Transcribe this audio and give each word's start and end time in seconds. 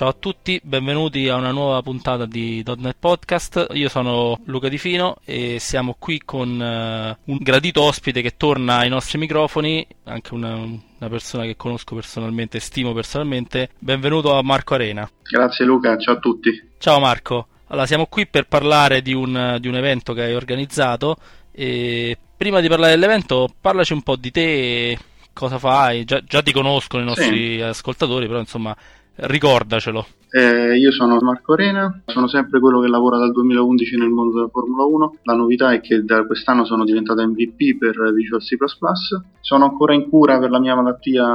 Ciao 0.00 0.08
a 0.08 0.16
tutti, 0.18 0.58
benvenuti 0.64 1.28
a 1.28 1.34
una 1.34 1.50
nuova 1.50 1.82
puntata 1.82 2.24
di 2.24 2.64
.NET 2.64 2.96
Podcast. 2.98 3.66
Io 3.72 3.90
sono 3.90 4.40
Luca 4.46 4.70
Di 4.70 4.78
Fino 4.78 5.16
e 5.26 5.58
siamo 5.58 5.94
qui 5.98 6.22
con 6.24 6.48
uh, 6.48 7.30
un 7.30 7.36
gradito 7.38 7.82
ospite 7.82 8.22
che 8.22 8.38
torna 8.38 8.78
ai 8.78 8.88
nostri 8.88 9.18
microfoni, 9.18 9.86
anche 10.04 10.32
una, 10.32 10.54
una 10.54 11.08
persona 11.10 11.44
che 11.44 11.54
conosco 11.54 11.96
personalmente 11.96 12.60
stimo 12.60 12.94
personalmente. 12.94 13.72
Benvenuto 13.78 14.32
a 14.38 14.42
Marco 14.42 14.72
Arena. 14.72 15.06
Grazie 15.22 15.66
Luca, 15.66 15.98
ciao 15.98 16.14
a 16.14 16.18
tutti. 16.18 16.70
Ciao 16.78 16.98
Marco. 16.98 17.48
Allora, 17.66 17.84
siamo 17.84 18.06
qui 18.06 18.26
per 18.26 18.46
parlare 18.46 19.02
di 19.02 19.12
un, 19.12 19.58
di 19.60 19.68
un 19.68 19.74
evento 19.74 20.14
che 20.14 20.22
hai 20.22 20.34
organizzato 20.34 21.18
e 21.52 22.16
prima 22.38 22.60
di 22.60 22.68
parlare 22.68 22.92
dell'evento 22.92 23.52
parlaci 23.60 23.92
un 23.92 24.00
po' 24.00 24.16
di 24.16 24.30
te, 24.30 24.98
cosa 25.34 25.58
fai, 25.58 26.04
già, 26.04 26.24
già 26.24 26.40
ti 26.40 26.52
conoscono 26.52 27.02
i 27.02 27.06
nostri 27.06 27.56
sì. 27.56 27.60
ascoltatori, 27.60 28.26
però 28.26 28.38
insomma 28.38 28.74
ricordacelo. 29.22 30.06
Eh, 30.30 30.76
io 30.76 30.92
sono 30.92 31.18
Marco 31.20 31.54
Arena, 31.54 32.02
sono 32.06 32.28
sempre 32.28 32.60
quello 32.60 32.80
che 32.80 32.88
lavora 32.88 33.18
dal 33.18 33.32
2011 33.32 33.96
nel 33.96 34.10
mondo 34.10 34.36
della 34.36 34.48
Formula 34.48 34.84
1. 34.84 35.16
La 35.24 35.34
novità 35.34 35.72
è 35.72 35.80
che 35.80 36.04
da 36.04 36.24
quest'anno 36.24 36.64
sono 36.64 36.84
diventato 36.84 37.26
MVP 37.26 37.78
per 37.78 38.12
Visual 38.12 38.40
C++. 38.40 38.56
Sono 39.40 39.64
ancora 39.64 39.94
in 39.94 40.08
cura 40.08 40.38
per 40.38 40.50
la 40.50 40.60
mia 40.60 40.76
malattia 40.76 41.26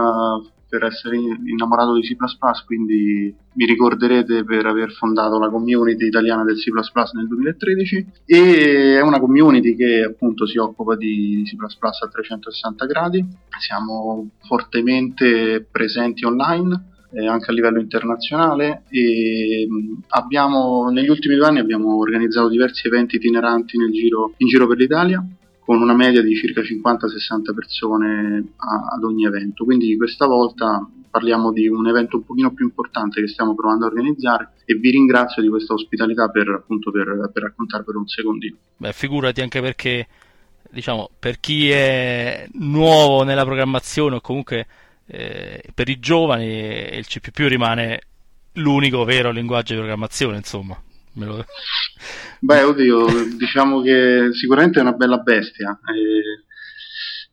per 0.68 0.84
essere 0.84 1.18
innamorato 1.18 1.94
di 1.94 2.02
C++, 2.02 2.16
quindi 2.66 3.34
mi 3.54 3.66
ricorderete 3.66 4.44
per 4.44 4.66
aver 4.66 4.92
fondato 4.92 5.38
la 5.40 5.50
community 5.50 6.08
italiana 6.08 6.44
del 6.44 6.56
C++ 6.56 6.70
nel 7.14 7.28
2013 7.28 8.08
e 8.26 8.96
è 8.98 9.02
una 9.02 9.20
community 9.20 9.76
che 9.76 10.04
appunto 10.04 10.46
si 10.46 10.58
occupa 10.58 10.96
di 10.96 11.44
C++ 11.46 11.56
a 11.58 12.08
360 12.08 12.86
gradi. 12.86 13.26
Siamo 13.60 14.30
fortemente 14.42 15.66
presenti 15.70 16.26
online 16.26 16.94
eh, 17.16 17.28
anche 17.28 17.50
a 17.50 17.54
livello 17.54 17.80
internazionale 17.80 18.84
e 18.90 19.68
abbiamo, 20.10 20.90
negli 20.90 21.08
ultimi 21.08 21.36
due 21.36 21.48
anni 21.48 21.60
abbiamo 21.60 21.98
organizzato 21.98 22.50
diversi 22.50 22.88
eventi 22.88 23.16
itineranti 23.16 23.78
giro, 23.92 24.34
in 24.38 24.48
giro 24.48 24.68
per 24.68 24.78
l'Italia 24.78 25.26
con 25.60 25.82
una 25.82 25.96
media 25.96 26.22
di 26.22 26.36
circa 26.36 26.62
50-60 26.62 27.56
persone 27.56 28.54
a, 28.58 28.96
ad 28.96 29.04
ogni 29.04 29.26
evento. 29.26 29.64
Quindi 29.64 29.96
questa 29.98 30.28
volta 30.28 30.88
parliamo 31.10 31.52
di 31.52 31.68
un 31.68 31.88
evento 31.88 32.18
un 32.18 32.26
pochino 32.26 32.54
più 32.54 32.66
importante 32.66 33.22
che 33.22 33.28
stiamo 33.28 33.56
provando 33.56 33.86
a 33.86 33.88
organizzare 33.88 34.52
e 34.66 34.76
vi 34.76 34.92
ringrazio 34.92 35.42
di 35.42 35.48
questa 35.48 35.74
ospitalità 35.74 36.28
per, 36.28 36.50
appunto, 36.50 36.92
per, 36.92 37.32
per 37.34 37.44
raccontarvelo 37.44 37.98
un 37.98 38.08
secondino. 38.08 38.58
Beh, 38.78 38.92
figurati 38.92 39.42
anche 39.42 39.62
perché 39.62 40.08
diciamo, 40.70 41.10
per 41.18 41.40
chi 41.40 41.70
è 41.70 42.48
nuovo 42.54 43.24
nella 43.24 43.46
programmazione 43.46 44.18
o 44.18 44.22
comunque 44.22 44.68
eh, 45.08 45.64
per 45.74 45.90
i 45.90 46.00
giovani 46.00 46.96
il 46.98 47.06
C++ 47.06 47.20
rimane 47.34 48.02
l'unico 48.54 49.04
vero 49.04 49.32
linguaggio 49.32 49.74
di 49.74 49.80
programmazione, 49.80 50.38
insomma. 50.38 50.80
Lo... 51.14 51.46
Beh, 52.40 52.64
oddio, 52.64 53.06
diciamo 53.38 53.82
che 53.82 54.30
sicuramente 54.32 54.80
è 54.80 54.82
una 54.82 54.94
bella 54.94 55.18
bestia. 55.18 55.80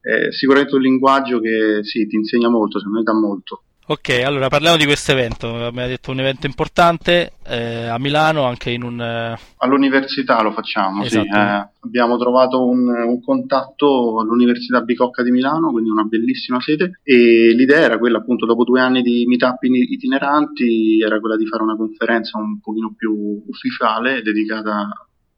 È, 0.01 0.09
è 0.09 0.33
sicuramente 0.33 0.75
un 0.75 0.83
linguaggio 0.83 1.41
che 1.41 1.81
sì, 1.83 2.07
ti 2.07 2.17
insegna 2.17 2.49
molto, 2.49 2.79
secondo 2.79 2.99
me 2.99 3.05
dà 3.05 3.15
molto. 3.15 3.65
Ok, 3.85 4.23
allora 4.25 4.49
parliamo 4.49 4.77
di 4.77 4.85
questo 4.85 5.11
evento. 5.11 5.49
Abbiamo 5.49 5.89
detto 5.89 6.13
un 6.13 6.21
evento 6.21 6.47
importante 6.47 7.33
eh, 7.45 7.87
a 7.87 7.99
Milano, 7.99 8.45
anche 8.45 8.71
in 8.71 8.85
un. 8.85 9.01
Eh... 9.01 9.37
All'università 9.57 10.41
lo 10.41 10.53
facciamo, 10.53 11.03
esatto. 11.03 11.25
sì. 11.25 11.37
Eh, 11.37 11.69
abbiamo 11.81 12.17
trovato 12.17 12.65
un, 12.65 12.89
un, 12.89 13.21
contatto 13.21 14.21
all'Università 14.21 14.83
Bicocca 14.83 15.25
di 15.25 15.33
Milano, 15.33 15.73
quindi 15.73 15.91
una 15.91 16.05
bellissima 16.05 16.61
sede. 16.61 17.01
E 17.03 17.53
l'idea 17.57 17.81
era 17.81 17.99
quella, 17.99 18.19
appunto, 18.19 18.47
dopo 18.47 18.63
due 18.63 18.81
anni 18.81 19.03
di 19.03 19.25
meetup 19.27 19.61
itineranti, 19.65 21.01
era 21.05 21.19
quella 21.19 21.37
di 21.37 21.47
fare 21.49 21.65
una 21.65 21.77
conferenza 21.77 22.39
un 22.39 22.61
pochino 22.61 22.95
più 22.97 23.43
ufficiale 23.49 24.23
dedicata 24.23 24.89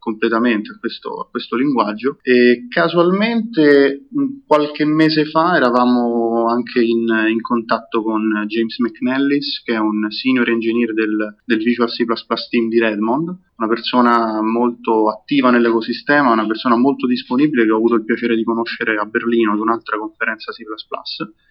completamente 0.05 0.69
a 0.69 0.77
questo, 0.77 1.19
a 1.19 1.27
questo 1.27 1.55
linguaggio. 1.55 2.19
E 2.21 2.67
casualmente 2.69 4.05
qualche 4.45 4.85
mese 4.85 5.25
fa 5.25 5.55
eravamo 5.55 6.45
anche 6.47 6.79
in, 6.79 7.07
in, 7.27 7.41
contatto 7.41 8.03
con 8.03 8.45
James 8.45 8.77
McNellis 8.77 9.63
che 9.63 9.73
è 9.73 9.79
un 9.79 10.05
senior 10.11 10.47
engineer 10.47 10.93
del, 10.93 11.37
del 11.43 11.57
Visual 11.57 11.89
C++ 11.89 12.05
team 12.49 12.69
di 12.69 12.79
Redmond 12.79 13.35
una 13.57 13.67
persona 13.67 14.41
molto 14.41 15.09
attiva 15.09 15.49
nell'ecosistema, 15.49 16.31
una 16.31 16.45
persona 16.45 16.75
molto 16.75 17.07
disponibile 17.07 17.63
che 17.63 17.71
ho 17.71 17.77
avuto 17.77 17.95
il 17.95 18.03
piacere 18.03 18.35
di 18.35 18.43
conoscere 18.43 18.97
a 18.97 19.05
Berlino 19.05 19.53
ad 19.53 19.59
un'altra 19.59 19.97
conferenza 19.97 20.51
C++ 20.51 20.63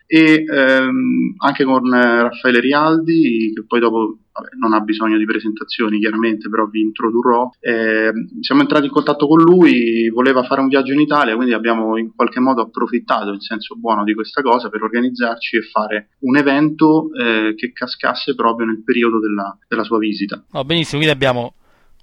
e 0.06 0.44
ehm, 0.46 1.34
anche 1.38 1.64
con 1.64 1.88
Raffaele 1.90 2.60
Rialdi 2.60 3.52
che 3.54 3.64
poi 3.66 3.80
dopo 3.80 4.18
vabbè, 4.32 4.48
non 4.58 4.74
ha 4.74 4.80
bisogno 4.80 5.16
di 5.16 5.24
presentazioni 5.24 5.98
chiaramente 5.98 6.50
però 6.50 6.66
vi 6.66 6.82
introdurrò. 6.82 7.50
Eh, 7.58 8.12
siamo 8.40 8.60
entrati 8.60 8.84
in 8.84 8.92
contatto 8.92 9.26
con 9.26 9.40
lui 9.40 10.10
voleva 10.10 10.44
fare 10.44 10.60
un 10.60 10.68
viaggio 10.68 10.92
in 10.92 11.00
Italia 11.00 11.34
quindi 11.34 11.54
abbiamo 11.54 11.96
in 11.96 12.14
qualche 12.14 12.40
modo 12.40 12.60
approfittato 12.60 13.32
in 13.32 13.40
senso 13.40 13.76
buono 13.76 14.04
di 14.04 14.12
questa 14.12 14.42
cosa 14.42 14.68
per 14.68 14.82
organizzarci 14.82 15.56
e 15.56 15.62
fare 15.62 16.10
un 16.20 16.36
evento 16.36 17.08
eh, 17.14 17.54
che 17.56 17.72
cascasse 17.72 18.34
proprio 18.34 18.66
nel 18.66 18.82
periodo 18.84 19.18
della, 19.20 19.56
della 19.66 19.84
sua 19.84 19.96
visita. 19.96 20.44
Oh, 20.52 20.64
benissimo 20.64 21.00
quindi 21.00 21.16
abbiamo 21.16 21.54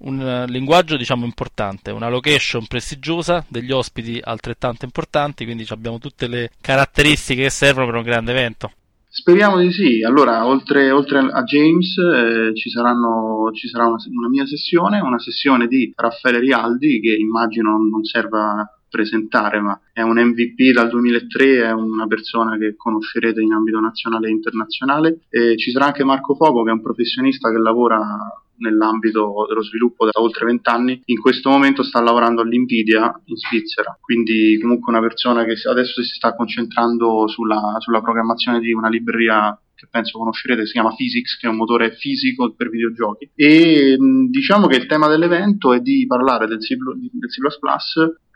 un 0.04 0.20
eh, 0.20 0.46
linguaggio 0.46 0.96
diciamo 0.96 1.24
importante, 1.24 1.90
una 1.90 2.08
location 2.08 2.66
prestigiosa, 2.66 3.44
degli 3.48 3.70
ospiti 3.70 4.20
altrettanto 4.22 4.84
importanti, 4.84 5.44
quindi 5.44 5.66
abbiamo 5.68 5.98
tutte 5.98 6.26
le 6.26 6.50
caratteristiche 6.60 7.42
che 7.42 7.50
servono 7.50 7.86
per 7.86 7.94
un 7.96 8.02
grande 8.02 8.30
evento. 8.32 8.70
Speriamo 9.14 9.58
di 9.58 9.70
sì. 9.70 10.02
Allora, 10.02 10.46
oltre, 10.46 10.90
oltre 10.90 11.18
a 11.18 11.42
James, 11.42 11.98
eh, 11.98 12.54
ci, 12.54 12.70
saranno, 12.70 13.50
ci, 13.52 13.68
sarà 13.68 13.84
una, 13.84 13.98
una, 14.10 14.28
mia 14.30 14.46
sessione, 14.46 15.00
una 15.00 15.18
sessione 15.18 15.66
di 15.66 15.92
Raffaele 15.94 16.40
Rialdi, 16.40 16.98
che 16.98 17.14
immagino 17.14 17.76
non 17.76 18.02
serva 18.04 18.66
presentare, 18.88 19.60
ma 19.60 19.78
è 19.92 20.00
un 20.00 20.18
MVP 20.18 20.72
dal 20.72 20.88
2003, 20.88 21.62
è 21.62 21.72
una 21.72 22.06
persona 22.06 22.56
che 22.56 22.74
conoscerete 22.74 23.42
in 23.42 23.52
ambito 23.52 23.80
nazionale 23.80 24.28
e 24.28 24.30
internazionale. 24.30 25.18
E 25.28 25.58
ci 25.58 25.70
sarà 25.72 25.86
anche 25.86 26.04
Marco 26.04 26.34
Fogo, 26.34 26.62
che 26.62 26.70
è 26.70 26.74
un 26.74 26.82
professionista 26.82 27.50
che 27.50 27.58
lavora 27.58 28.00
nell'ambito 28.56 29.46
dello 29.48 29.62
sviluppo 29.62 30.04
da 30.04 30.20
oltre 30.20 30.46
vent'anni, 30.46 31.02
in 31.06 31.20
questo 31.20 31.50
momento 31.50 31.82
sta 31.82 32.00
lavorando 32.00 32.42
all'Invidia 32.42 33.12
in 33.24 33.36
Svizzera, 33.36 33.96
quindi 34.00 34.58
comunque 34.60 34.92
una 34.92 35.00
persona 35.00 35.44
che 35.44 35.54
adesso 35.68 36.02
si 36.02 36.14
sta 36.14 36.34
concentrando 36.34 37.26
sulla, 37.28 37.76
sulla 37.78 38.00
programmazione 38.00 38.60
di 38.60 38.72
una 38.72 38.88
libreria 38.88 39.56
che 39.82 39.88
penso 39.90 40.18
conoscerete, 40.18 40.64
si 40.64 40.72
chiama 40.72 40.94
Physics, 40.94 41.36
che 41.38 41.48
è 41.48 41.50
un 41.50 41.56
motore 41.56 41.92
fisico 41.96 42.54
per 42.54 42.70
videogiochi. 42.70 43.30
E 43.34 43.96
diciamo 44.30 44.68
che 44.68 44.76
il 44.76 44.86
tema 44.86 45.08
dell'evento 45.08 45.72
è 45.72 45.80
di 45.80 46.06
parlare 46.06 46.46
del 46.46 46.58
C, 46.58 46.76
del 46.76 47.28
C++ 47.28 47.40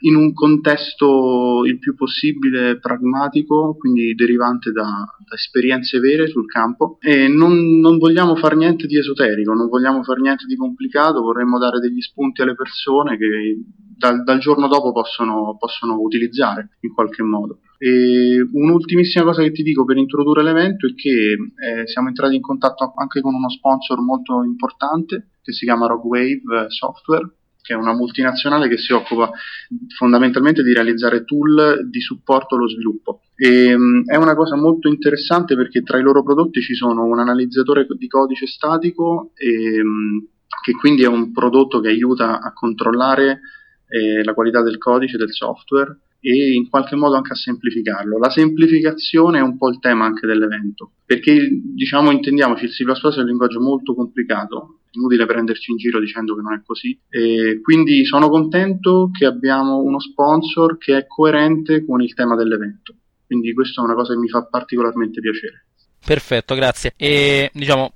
in 0.00 0.14
un 0.14 0.34
contesto 0.34 1.62
il 1.64 1.78
più 1.78 1.94
possibile 1.94 2.78
pragmatico, 2.78 3.76
quindi 3.78 4.14
derivante 4.14 4.70
da, 4.70 4.84
da 4.84 5.34
esperienze 5.34 6.00
vere 6.00 6.26
sul 6.26 6.46
campo. 6.46 6.98
E 7.00 7.28
non, 7.28 7.78
non 7.78 7.98
vogliamo 7.98 8.34
fare 8.34 8.56
niente 8.56 8.86
di 8.86 8.98
esoterico, 8.98 9.54
non 9.54 9.68
vogliamo 9.68 10.02
fare 10.02 10.20
niente 10.20 10.46
di 10.46 10.56
complicato, 10.56 11.22
vorremmo 11.22 11.58
dare 11.58 11.78
degli 11.78 12.00
spunti 12.00 12.42
alle 12.42 12.54
persone 12.54 13.16
che 13.16 13.60
dal, 13.96 14.22
dal 14.24 14.38
giorno 14.38 14.68
dopo 14.68 14.92
possono, 14.92 15.56
possono 15.58 15.98
utilizzare 16.00 16.76
in 16.80 16.92
qualche 16.92 17.22
modo. 17.22 17.60
E 17.78 18.48
un'ultimissima 18.52 19.24
cosa 19.24 19.42
che 19.42 19.52
ti 19.52 19.62
dico 19.62 19.84
per 19.84 19.96
introdurre 19.96 20.42
l'evento 20.42 20.86
è 20.86 20.94
che 20.94 21.10
eh, 21.10 21.86
siamo 21.86 22.08
entrati 22.08 22.34
in 22.34 22.40
contatto 22.40 22.92
anche 22.96 23.20
con 23.20 23.34
uno 23.34 23.50
sponsor 23.50 24.00
molto 24.00 24.42
importante 24.42 25.32
che 25.42 25.52
si 25.52 25.64
chiama 25.64 25.86
Rockwave 25.86 26.66
Software, 26.68 27.30
che 27.60 27.74
è 27.74 27.76
una 27.76 27.94
multinazionale 27.94 28.68
che 28.68 28.78
si 28.78 28.92
occupa 28.92 29.30
fondamentalmente 29.96 30.62
di 30.62 30.72
realizzare 30.72 31.24
tool 31.24 31.88
di 31.90 32.00
supporto 32.00 32.54
allo 32.54 32.68
sviluppo. 32.68 33.22
E, 33.36 33.74
um, 33.74 34.04
è 34.06 34.16
una 34.16 34.34
cosa 34.34 34.56
molto 34.56 34.88
interessante 34.88 35.54
perché 35.54 35.82
tra 35.82 35.98
i 35.98 36.02
loro 36.02 36.22
prodotti 36.22 36.60
ci 36.62 36.74
sono 36.74 37.04
un 37.04 37.18
analizzatore 37.18 37.86
di 37.98 38.08
codice 38.08 38.46
statico 38.46 39.32
e, 39.34 39.80
um, 39.80 40.26
che 40.64 40.72
quindi 40.72 41.02
è 41.02 41.08
un 41.08 41.32
prodotto 41.32 41.80
che 41.80 41.88
aiuta 41.88 42.40
a 42.40 42.52
controllare 42.52 43.40
eh, 43.88 44.24
la 44.24 44.32
qualità 44.32 44.62
del 44.62 44.78
codice, 44.78 45.18
del 45.18 45.32
software 45.32 45.98
e 46.26 46.54
in 46.54 46.68
qualche 46.68 46.96
modo 46.96 47.14
anche 47.14 47.34
a 47.34 47.36
semplificarlo. 47.36 48.18
La 48.18 48.30
semplificazione 48.30 49.38
è 49.38 49.42
un 49.42 49.56
po' 49.56 49.68
il 49.68 49.78
tema 49.78 50.06
anche 50.06 50.26
dell'evento, 50.26 50.90
perché 51.04 51.48
diciamo 51.62 52.10
intendiamoci 52.10 52.64
il 52.64 52.72
C++ 52.72 52.82
è 52.82 53.20
un 53.20 53.26
linguaggio 53.26 53.60
molto 53.60 53.94
complicato, 53.94 54.80
inutile 54.90 55.24
prenderci 55.24 55.70
in 55.70 55.76
giro 55.76 56.00
dicendo 56.00 56.34
che 56.34 56.42
non 56.42 56.54
è 56.54 56.62
così. 56.66 56.98
E 57.08 57.60
quindi 57.62 58.04
sono 58.04 58.28
contento 58.28 59.08
che 59.16 59.24
abbiamo 59.24 59.78
uno 59.78 60.00
sponsor 60.00 60.78
che 60.78 60.96
è 60.96 61.06
coerente 61.06 61.84
con 61.84 62.02
il 62.02 62.12
tema 62.14 62.34
dell'evento. 62.34 62.96
Quindi 63.24 63.54
questa 63.54 63.80
è 63.80 63.84
una 63.84 63.94
cosa 63.94 64.14
che 64.14 64.18
mi 64.18 64.28
fa 64.28 64.44
particolarmente 64.46 65.20
piacere. 65.20 65.66
Perfetto, 66.04 66.56
grazie. 66.56 66.92
E 66.96 67.52
diciamo 67.52 67.92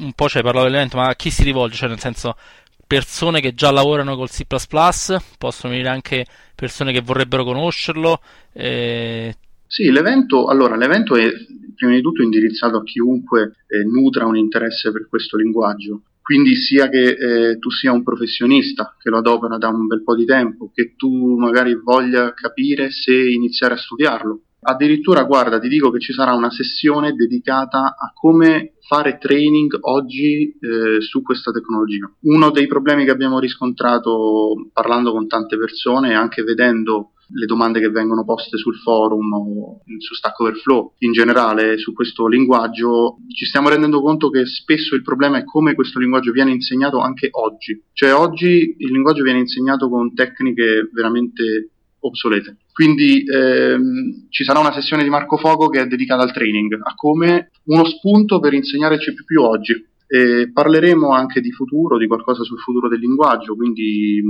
un 0.00 0.12
po' 0.12 0.28
ci 0.28 0.36
hai 0.36 0.42
parlato 0.42 0.66
dell'evento, 0.66 0.98
ma 0.98 1.08
a 1.08 1.14
chi 1.14 1.30
si 1.30 1.44
rivolge? 1.44 1.76
Cioè, 1.76 1.88
nel 1.88 1.98
senso, 1.98 2.36
persone 2.86 3.40
che 3.40 3.54
già 3.54 3.70
lavorano 3.70 4.16
col 4.16 4.28
C++, 4.28 4.44
possono 4.46 5.72
venire 5.72 5.88
anche 5.88 6.26
persone 6.54 6.92
che 6.92 7.00
vorrebbero 7.00 7.44
conoscerlo. 7.44 8.20
Eh, 8.52 9.34
Sì, 9.66 9.90
l'evento, 9.90 10.46
allora, 10.46 10.76
l'evento 10.76 11.16
è 11.16 11.30
prima 11.74 11.94
di 11.94 12.00
tutto 12.00 12.22
indirizzato 12.22 12.78
a 12.78 12.82
chiunque 12.82 13.56
eh, 13.66 13.84
nutra 13.84 14.26
un 14.26 14.36
interesse 14.36 14.92
per 14.92 15.08
questo 15.08 15.36
linguaggio. 15.36 16.02
Quindi 16.22 16.56
sia 16.56 16.88
che 16.88 17.02
eh, 17.02 17.58
tu 17.58 17.70
sia 17.70 17.92
un 17.92 18.02
professionista 18.02 18.96
che 18.98 19.10
lo 19.10 19.18
adopera 19.18 19.58
da 19.58 19.68
un 19.68 19.86
bel 19.86 20.02
po' 20.02 20.14
di 20.14 20.24
tempo, 20.24 20.70
che 20.72 20.94
tu 20.96 21.36
magari 21.36 21.74
voglia 21.74 22.32
capire 22.32 22.90
se 22.90 23.12
iniziare 23.12 23.74
a 23.74 23.76
studiarlo. 23.76 24.40
Addirittura, 24.66 25.24
guarda, 25.24 25.58
ti 25.58 25.68
dico 25.68 25.90
che 25.90 26.00
ci 26.00 26.14
sarà 26.14 26.32
una 26.32 26.50
sessione 26.50 27.12
dedicata 27.12 27.96
a 27.98 28.12
come 28.14 28.76
fare 28.80 29.18
training 29.18 29.76
oggi 29.82 30.56
eh, 30.58 31.00
su 31.00 31.20
questa 31.20 31.50
tecnologia. 31.50 32.10
Uno 32.22 32.50
dei 32.50 32.66
problemi 32.66 33.04
che 33.04 33.10
abbiamo 33.10 33.38
riscontrato 33.38 34.70
parlando 34.72 35.12
con 35.12 35.26
tante 35.26 35.58
persone 35.58 36.10
e 36.10 36.14
anche 36.14 36.42
vedendo 36.42 37.10
le 37.28 37.46
domande 37.46 37.80
che 37.80 37.90
vengono 37.90 38.24
poste 38.24 38.56
sul 38.56 38.76
forum 38.76 39.32
o 39.32 39.82
su 39.98 40.14
Stack 40.14 40.40
Overflow 40.40 40.94
in 40.98 41.12
generale 41.12 41.76
su 41.76 41.92
questo 41.92 42.26
linguaggio, 42.26 43.18
ci 43.34 43.44
stiamo 43.44 43.68
rendendo 43.68 44.00
conto 44.00 44.30
che 44.30 44.46
spesso 44.46 44.94
il 44.94 45.02
problema 45.02 45.38
è 45.38 45.44
come 45.44 45.74
questo 45.74 45.98
linguaggio 45.98 46.32
viene 46.32 46.52
insegnato 46.52 47.00
anche 47.00 47.28
oggi. 47.32 47.82
Cioè 47.92 48.14
oggi 48.14 48.76
il 48.78 48.92
linguaggio 48.92 49.22
viene 49.22 49.40
insegnato 49.40 49.90
con 49.90 50.14
tecniche 50.14 50.88
veramente 50.92 51.70
obsolete. 52.00 52.58
Quindi 52.74 53.22
ehm, 53.24 54.26
ci 54.30 54.42
sarà 54.42 54.58
una 54.58 54.72
sessione 54.72 55.04
di 55.04 55.08
Marco 55.08 55.36
Fogo 55.36 55.68
che 55.68 55.82
è 55.82 55.86
dedicata 55.86 56.24
al 56.24 56.32
training, 56.32 56.72
a 56.82 56.94
come 56.96 57.52
uno 57.66 57.84
spunto 57.84 58.40
per 58.40 58.52
insegnare 58.52 58.98
C++ 58.98 59.14
oggi. 59.38 59.74
E 60.08 60.50
parleremo 60.52 61.12
anche 61.12 61.40
di 61.40 61.52
futuro, 61.52 61.98
di 61.98 62.08
qualcosa 62.08 62.42
sul 62.42 62.58
futuro 62.58 62.88
del 62.88 62.98
linguaggio, 62.98 63.54
quindi 63.54 64.20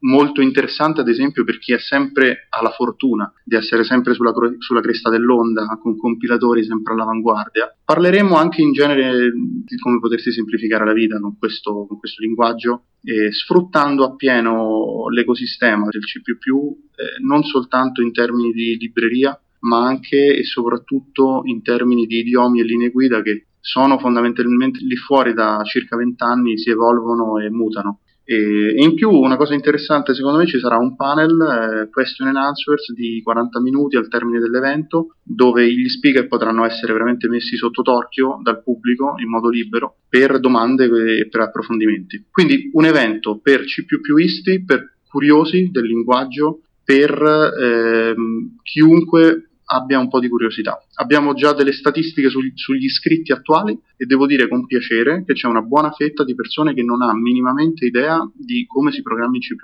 molto 0.00 0.40
interessante 0.40 1.00
ad 1.00 1.08
esempio 1.08 1.44
per 1.44 1.58
chi 1.58 1.76
sempre 1.78 2.46
alla 2.50 2.70
fortuna 2.70 3.32
di 3.44 3.56
essere 3.56 3.84
sempre 3.84 4.14
sulla, 4.14 4.32
sulla, 4.58 4.80
cresta 4.80 5.10
dell'onda 5.10 5.78
con 5.80 5.96
compilatori 5.96 6.64
sempre 6.64 6.94
all'avanguardia. 6.94 7.76
Parleremo 7.84 8.34
anche 8.36 8.62
in 8.62 8.72
genere 8.72 9.30
di 9.32 9.76
come 9.76 9.98
potersi 9.98 10.32
semplificare 10.32 10.84
la 10.84 10.92
vita 10.92 11.18
con 11.18 11.36
questo, 11.38 11.86
con 11.86 11.98
questo 11.98 12.22
linguaggio 12.22 12.84
eh, 13.02 13.32
sfruttando 13.32 14.04
appieno 14.04 15.08
l'ecosistema 15.08 15.88
del 15.90 16.04
C++ 16.04 16.20
eh, 16.20 17.22
non 17.24 17.42
soltanto 17.42 18.02
in 18.02 18.12
termini 18.12 18.52
di 18.52 18.76
libreria 18.78 19.38
ma 19.60 19.86
anche 19.86 20.36
e 20.36 20.44
soprattutto 20.44 21.42
in 21.44 21.62
termini 21.62 22.06
di 22.06 22.18
idiomi 22.18 22.60
e 22.60 22.64
linee 22.64 22.90
guida 22.90 23.20
che 23.22 23.46
sono 23.60 23.98
fondamentalmente 23.98 24.78
lì 24.82 24.96
fuori 24.96 25.34
da 25.34 25.62
circa 25.64 25.96
vent'anni, 25.96 26.56
si 26.56 26.70
evolvono 26.70 27.38
e 27.38 27.50
mutano. 27.50 28.00
E 28.30 28.74
in 28.76 28.94
più 28.94 29.10
una 29.10 29.36
cosa 29.36 29.54
interessante 29.54 30.14
secondo 30.14 30.38
me 30.38 30.46
ci 30.46 30.60
sarà 30.60 30.76
un 30.76 30.94
panel 30.94 31.40
eh, 31.40 31.90
question 31.90 32.28
and 32.28 32.36
answers 32.36 32.92
di 32.92 33.20
40 33.24 33.60
minuti 33.60 33.96
al 33.96 34.06
termine 34.06 34.38
dell'evento 34.38 35.16
dove 35.20 35.68
gli 35.68 35.88
speaker 35.88 36.28
potranno 36.28 36.64
essere 36.64 36.92
veramente 36.92 37.28
messi 37.28 37.56
sotto 37.56 37.82
torchio 37.82 38.38
dal 38.40 38.62
pubblico 38.62 39.14
in 39.20 39.28
modo 39.28 39.48
libero 39.48 39.96
per 40.08 40.38
domande 40.38 40.84
e 40.84 41.28
per 41.28 41.40
approfondimenti. 41.40 42.26
Quindi 42.30 42.70
un 42.72 42.84
evento 42.84 43.40
per 43.42 43.64
C++isti, 43.64 44.62
per 44.64 44.98
curiosi 45.08 45.68
del 45.72 45.86
linguaggio, 45.86 46.60
per 46.84 47.20
ehm, 47.20 48.58
chiunque 48.62 49.49
abbia 49.72 49.98
un 49.98 50.08
po' 50.08 50.18
di 50.18 50.28
curiosità. 50.28 50.78
Abbiamo 50.94 51.32
già 51.34 51.52
delle 51.52 51.72
statistiche 51.72 52.28
su, 52.28 52.40
sugli 52.54 52.84
iscritti 52.84 53.32
attuali 53.32 53.78
e 53.96 54.04
devo 54.04 54.26
dire 54.26 54.48
con 54.48 54.66
piacere 54.66 55.24
che 55.24 55.34
c'è 55.34 55.46
una 55.46 55.62
buona 55.62 55.92
fetta 55.92 56.24
di 56.24 56.34
persone 56.34 56.74
che 56.74 56.82
non 56.82 57.02
ha 57.02 57.14
minimamente 57.14 57.86
idea 57.86 58.18
di 58.34 58.66
come 58.66 58.90
si 58.90 59.02
programmi 59.02 59.36
in 59.36 59.42
C++. 59.42 59.54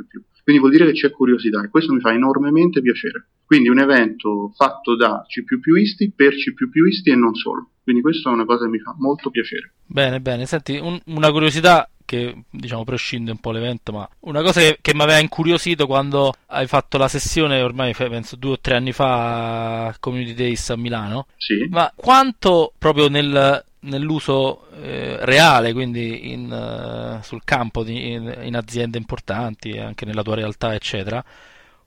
Quindi 0.42 0.62
vuol 0.62 0.72
dire 0.72 0.86
che 0.86 0.92
c'è 0.92 1.10
curiosità 1.10 1.62
e 1.62 1.68
questo 1.68 1.92
mi 1.92 2.00
fa 2.00 2.12
enormemente 2.12 2.80
piacere. 2.80 3.30
Quindi 3.44 3.68
un 3.68 3.80
evento 3.80 4.52
fatto 4.56 4.96
da 4.96 5.24
C++isti 5.26 6.12
per 6.14 6.34
C++isti 6.34 7.10
e 7.10 7.16
non 7.16 7.34
solo. 7.34 7.70
Quindi 7.86 8.02
questa 8.02 8.30
è 8.30 8.32
una 8.32 8.44
cosa 8.44 8.64
che 8.64 8.70
mi 8.70 8.80
fa 8.80 8.96
molto 8.98 9.30
piacere. 9.30 9.74
Bene, 9.84 10.20
bene. 10.20 10.44
Senti, 10.44 10.76
un, 10.76 10.98
una 11.04 11.30
curiosità 11.30 11.88
che 12.04 12.42
diciamo 12.50 12.82
prescinde 12.82 13.30
un 13.30 13.38
po' 13.38 13.52
l'evento, 13.52 13.92
ma 13.92 14.08
una 14.22 14.42
cosa 14.42 14.58
che, 14.58 14.78
che 14.82 14.92
mi 14.92 15.02
aveva 15.02 15.20
incuriosito 15.20 15.86
quando 15.86 16.34
hai 16.46 16.66
fatto 16.66 16.98
la 16.98 17.06
sessione, 17.06 17.62
ormai 17.62 17.94
penso 17.94 18.34
due 18.34 18.54
o 18.54 18.58
tre 18.58 18.74
anni 18.74 18.90
fa, 18.90 19.86
a 19.86 19.96
Community 20.00 20.34
Days 20.34 20.68
a 20.70 20.76
Milano, 20.76 21.28
sì. 21.36 21.68
ma 21.70 21.92
quanto 21.94 22.72
proprio 22.76 23.08
nel, 23.08 23.64
nell'uso 23.82 24.68
eh, 24.82 25.24
reale, 25.24 25.72
quindi 25.72 26.32
in, 26.32 26.50
uh, 26.50 27.22
sul 27.22 27.44
campo 27.44 27.84
di, 27.84 28.14
in, 28.14 28.36
in, 28.42 28.56
aziende 28.56 28.98
importanti, 28.98 29.78
anche 29.78 30.04
nella 30.04 30.24
tua 30.24 30.34
realtà, 30.34 30.74
eccetera, 30.74 31.24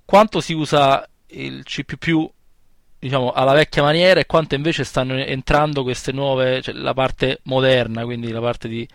quanto 0.05 0.39
si 0.39 0.53
usa 0.53 1.05
il 1.31 1.63
C++ 1.65 1.83
diciamo 2.99 3.31
alla 3.31 3.53
vecchia 3.53 3.81
maniera 3.81 4.19
e 4.19 4.25
quanto 4.25 4.55
invece 4.55 4.83
stanno 4.83 5.13
entrando 5.13 5.83
queste 5.83 6.11
nuove, 6.11 6.61
cioè 6.61 6.73
la 6.75 6.93
parte 6.93 7.39
moderna, 7.43 8.03
quindi 8.03 8.31
la 8.31 8.41
parte 8.41 8.67
di 8.67 8.87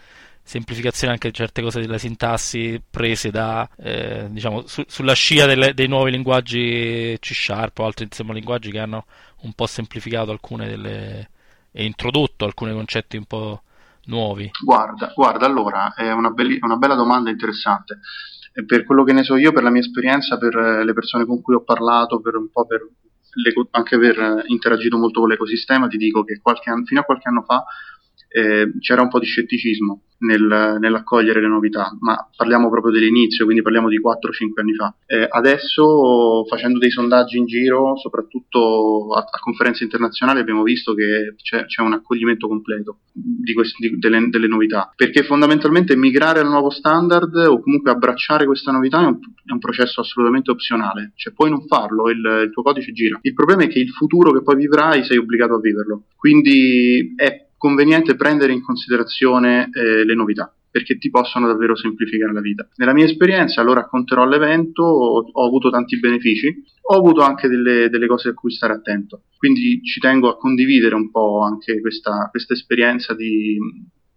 semplificazione 0.47 1.15
anche 1.15 1.29
di 1.29 1.35
certe 1.35 1.63
cose 1.63 1.81
della 1.81 1.97
sintassi 1.97 2.81
prese 2.91 3.31
da, 3.31 3.67
eh, 3.79 4.27
diciamo, 4.29 4.67
su, 4.67 4.85
sulla 4.87 5.15
scia 5.15 5.47
delle, 5.47 5.73
dei 5.73 5.89
nuovi 5.89 6.11
linguaggi 6.11 7.17
C 7.19 7.33
Sharp 7.33 7.79
o 7.79 7.87
altri 7.87 8.05
insomma, 8.05 8.35
linguaggi 8.35 8.71
che 8.71 8.79
hanno 8.79 9.07
un 9.43 9.55
po' 9.55 9.67
semplificato 9.67 10.31
alcune 10.31 10.69
delle 10.69 11.29
e 11.77 11.85
introdotto 11.85 12.45
alcuni 12.45 12.73
concetti 12.73 13.17
un 13.17 13.25
po' 13.25 13.63
nuovi. 14.05 14.49
Guarda, 14.65 15.13
guarda 15.13 15.45
allora, 15.45 15.93
è 15.95 16.13
una, 16.13 16.31
belli, 16.31 16.57
una 16.61 16.77
bella 16.77 16.95
domanda 16.95 17.31
interessante. 17.31 17.99
Per 18.65 18.85
quello 18.85 19.03
che 19.03 19.13
ne 19.13 19.25
so 19.25 19.35
io, 19.35 19.53
per 19.53 19.65
la 19.65 19.71
mia 19.71 19.81
esperienza, 19.81 20.39
per 20.39 20.55
le 20.55 20.93
persone 20.93 21.27
con 21.27 21.43
cui 21.43 21.57
ho 21.57 21.65
parlato, 21.65 22.21
per 22.21 22.37
un 22.37 22.49
po' 22.53 22.65
per 22.65 22.87
anche 23.71 23.95
aver 23.95 24.45
interagito 24.47 24.97
molto 24.97 25.21
con 25.21 25.29
l'ecosistema, 25.29 25.89
ti 25.89 25.97
dico 25.97 26.25
che 26.25 26.39
anno, 26.71 26.85
fino 26.85 27.01
a 27.01 27.05
qualche 27.05 27.29
anno 27.29 27.43
fa 27.43 27.65
eh, 28.37 28.73
c'era 28.81 29.03
un 29.03 29.09
po' 29.09 29.21
di 29.21 29.27
scetticismo 29.27 30.01
nel, 30.27 30.77
nell'accogliere 30.81 31.41
le 31.41 31.47
novità, 31.47 31.97
ma 32.01 32.17
parliamo 32.37 32.69
proprio 32.69 32.93
dell'inizio, 32.93 33.45
quindi 33.45 33.63
parliamo 33.63 33.89
di 33.89 34.01
4-5 34.01 34.61
anni 34.61 34.75
fa. 34.75 34.93
Eh, 35.07 35.25
adesso, 35.29 36.45
facendo 36.49 36.81
dei 36.81 36.91
sondaggi 36.91 37.39
in 37.39 37.47
giro, 37.47 37.97
soprattutto 37.97 39.15
a, 39.15 39.21
a 39.21 39.39
conferenze 39.39 39.85
internazionali, 39.85 40.41
abbiamo 40.41 40.65
visto 40.65 40.95
che 40.95 41.37
c'è, 41.41 41.67
c'è 41.67 41.83
un 41.83 41.93
accoglimento 41.93 42.49
completo 42.49 43.03
di 43.13 43.53
questi, 43.55 43.89
di, 43.89 43.99
delle, 43.99 44.29
delle, 44.29 44.49
novità, 44.49 44.93
perché 44.97 45.23
fondamentalmente 45.23 45.95
migrare 45.95 46.41
al 46.41 46.49
nuovo 46.49 46.71
standard 46.71 47.37
o 47.37 47.61
comunque 47.61 47.93
abbracciare 47.93 48.47
questa 48.47 48.73
novità 48.73 49.01
è 49.01 49.07
un, 49.07 49.19
è 49.45 49.53
un 49.53 49.61
processo 49.61 50.01
assolutamente 50.01 50.51
opzionale, 50.51 51.13
cioè 51.15 51.33
puoi 51.33 51.51
non 51.51 51.67
farlo, 51.69 52.11
il, 52.11 52.43
il 52.47 52.51
tuo 52.51 52.65
codice 52.65 52.91
gira. 52.91 53.21
Il 53.23 53.35
problema 53.35 53.63
è 53.63 53.69
che 53.69 53.79
il 53.79 53.91
futuro 53.91 54.33
che 54.33 54.43
poi 54.43 54.57
vivrai 54.57 55.05
sei 55.05 55.19
obbligato 55.19 55.55
a 55.55 55.61
viverlo, 55.61 56.07
quindi 56.17 57.15
è 57.15 57.44
conveniente 57.65 58.15
prendere 58.15 58.53
in 58.53 58.63
considerazione 58.63 59.71
eh, 59.73 60.05
le 60.05 60.15
novità 60.15 60.55
perché 60.71 60.99
ti 60.99 61.09
possono 61.09 61.47
davvero 61.47 61.77
semplificare 61.77 62.33
la 62.33 62.41
vita. 62.41 62.69
Nella 62.75 62.93
mia 62.93 63.05
esperienza, 63.05 63.63
lo 63.63 63.75
racconterò 63.75 64.25
all'evento, 64.25 64.83
ho, 64.83 65.31
ho 65.33 65.47
avuto 65.47 65.71
tanti 65.71 66.01
benefici, 66.01 66.53
ho 66.83 66.97
avuto 66.97 67.23
anche 67.23 67.47
delle, 67.47 67.89
delle, 67.89 68.09
cose 68.09 68.31
a 68.31 68.35
cui 68.35 68.51
stare 68.51 68.73
attento. 68.73 69.23
Quindi 69.39 69.81
ci 69.85 70.01
tengo 70.01 70.29
a 70.29 70.37
condividere 70.37 70.97
un 70.97 71.13
po' 71.13 71.43
anche 71.43 71.81
questa, 71.81 72.27
questa 72.29 72.55
esperienza 72.55 73.15
di, 73.15 73.57